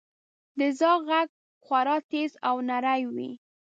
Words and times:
•د 0.59 0.61
زاغ 0.79 0.99
ږغ 1.09 1.27
خورا 1.63 1.97
تیز 2.09 2.31
او 2.47 2.55
نری 2.69 3.01
وي. 3.15 3.31